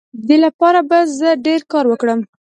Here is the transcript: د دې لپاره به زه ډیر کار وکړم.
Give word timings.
د 0.17 0.19
دې 0.27 0.37
لپاره 0.45 0.79
به 0.89 0.99
زه 1.17 1.29
ډیر 1.45 1.61
کار 1.71 1.85
وکړم. 1.87 2.19